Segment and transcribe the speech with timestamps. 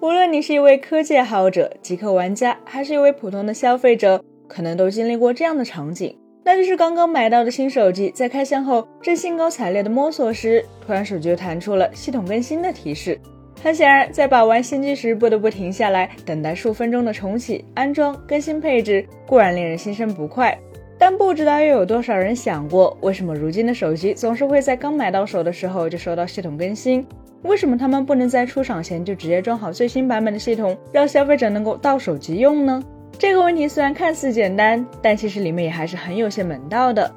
[0.00, 13.18] 无论你是一位科技爱好者、极客玩家，还是一位普通的消费者，可能都经历过这样的场景，那就是刚刚买到的新手机在开箱后正兴高采烈的摸索时，突然手机就弹出了系统更新的提示。
[13.60, 20.56] 很显然，在把玩新机时不得不停下来等待数分钟的重启、安装、更新配置，固然令人心生不快。
[20.98, 27.06] 但不知道又有多少人想过，为什么如今的手机总是会在刚买到手的时候就收到系统更新？
[27.42, 32.82] 为什么他们不能在出厂前就直接装好最新版本的系统，让消费者能够到手即用呢？
[33.16, 37.08] 这个问题虽然看似简单，但其实里面也还是很有些门道的。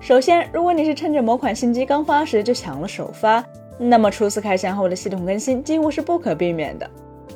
[0.00, 3.44] 首先，如果你是趁着某款新机刚发时就抢了首发。
[3.78, 6.88] 那么初次开箱后的系统更新几乎是不可避免的，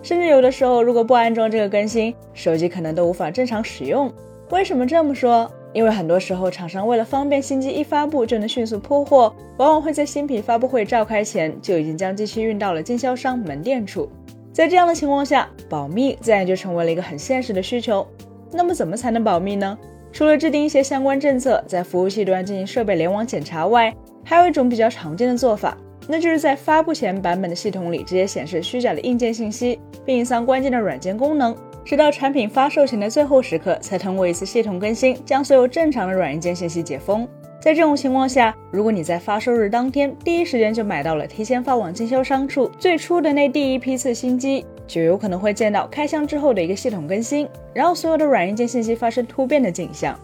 [0.03, 4.13] 甚至有的时候如果不安装这个更新，手机可能都无法正常使用。
[4.51, 5.51] 为什么这么说？
[5.75, 14.09] 因为很多时候厂商为了方便新机一发布就能迅速铺货，往往会在新品发布会召开前就已经将机器运到了经销商门店处。
[14.53, 18.07] 在这样的情况下，保密自然就成为了一个很现实的需求。
[18.53, 19.77] 那么怎么才能保密呢？
[20.13, 23.93] 除了制定一些相关政策，在服务器端进行设备联网检查外，
[24.25, 25.77] 还有一种比较常见的做法。
[26.07, 37.29] 那就是在发布前版本的系统里直接显示虚假的硬件信息，并隐藏关键的软件功能，直到产品发售前的最后时刻才通过一次系统更新将所有正常的软硬件信息解封。
[37.61, 50.19] 在这种情况下，如果你在发售日当天第一时间就买到了提前发往经销商处最初的那第一批次新机，就有可能会见到开箱之后的一个系统更新，然后所有的软硬件信息发生突变的景象。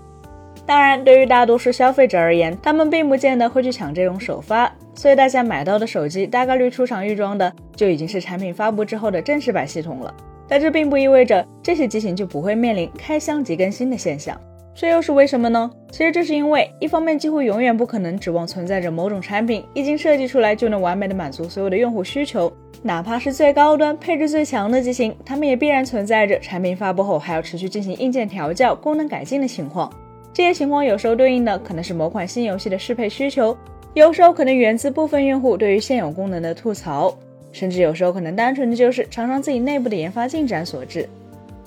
[0.66, 4.70] 当然，对于大多数消费者而言，他们并不见得会去抢这种首发。
[4.94, 10.14] 所以大家买到的手机大概率出厂预装的就已经是产品发布之后的正式版系统了，
[10.50, 14.36] 但这并不意味着这些机型就不会面临开箱即更新的现象。
[14.74, 15.70] 这又是为什么呢？
[15.92, 29.92] 其实这是因为，一方面几乎永远不可能指望存在着某种产品一经设计出来就能完美的满足所有的用户需求，哪怕是最高端、配置最强的机型，它们也必然存在着产品发布后还要持续进行硬件调教、功能改进的情况。
[30.32, 33.56] 这些情况有时候对应的可能是某款新游戏的适配需求。
[33.92, 37.12] 有时候可能源自部分用户对于现有功能的吐槽，
[37.52, 41.08] 甚至有时候可能单纯的就是厂商自己内部的研发进展所致。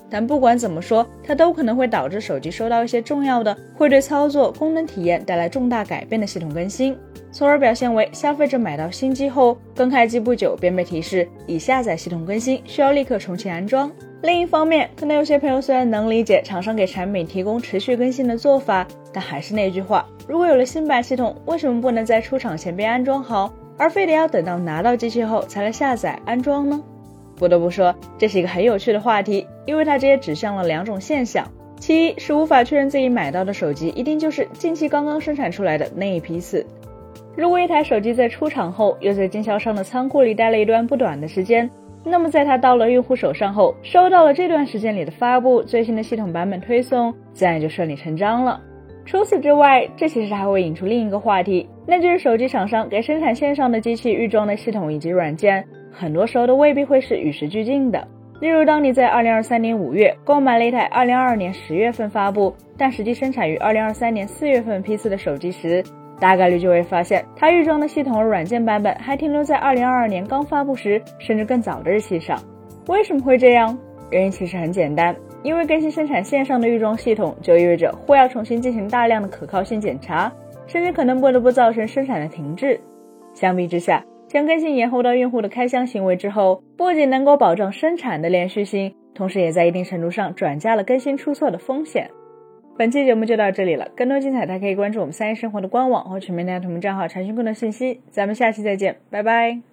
[0.09, 6.95] 但不管怎么说，它都可能会导致手机收到一些重要的、会对操作、功能体验带来重大改变的系统更新，
[7.31, 13.91] 从而表现为消费者买到新机后刚开机不久便被提示已下载系统更新，需要立刻重启安装。
[14.21, 26.81] 另一方面，可能有些朋友虽然能理解厂商给产品提供持续更新的做法，但还是那句话，如果有了新版系统，为什么不能在出厂前便安装好，而非得要等到拿到机器后才来下载安装呢？
[27.35, 31.47] 不得不说，这是一个很有趣的话题，因为它直接指向了两种现象：
[31.77, 36.65] 其一是无法确认自己买到的手机一定就是近期刚刚生产出来的那一批次。
[37.35, 41.69] 如果一台手机在出厂后又在经销商的仓库里待了一段不短的时间，
[42.05, 48.61] 那么，在它到了用户手上后，收到了这段时间里的发布最新的系统版本推送，自然就顺理成章了。
[49.05, 58.07] 除此之外，这其实还会引出另一个话题，那就是手机厂商给生产线上的机器预装的系统以及软件，很多时候都未必会是与时俱进的。
[58.39, 65.83] 例如，当你在二零二三年五月购买了一台二零二二年十月份发布，但实际生产于二零二三年四月份批次的手机时，
[66.19, 72.37] 大概率就会发现，它预装的系统和软件版本还停留在二零二二年刚发布时，甚至更早的日期上。
[72.87, 73.77] 为什么会这样？
[74.11, 80.31] 原因其实很简单，因为更新生产线上的预装系统，就意味着货要重新进行大量的可靠性检查，
[80.65, 82.79] 甚至可能不得不造成生产的停滞。
[83.33, 92.09] 相比之下，将更新延后到用户的开箱行为之后，不仅能够保证生产的连续性，同时也在一定程度上转嫁了更新出错的风险。
[92.75, 98.01] 本期节目就到这里了，更多精彩，大家可以关注我们三一生活的官网或全民大同账号查询更多信息。
[98.09, 99.72] 咱们下期再见，拜拜。